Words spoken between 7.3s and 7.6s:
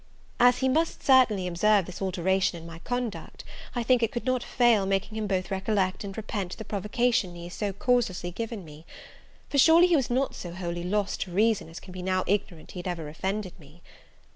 he had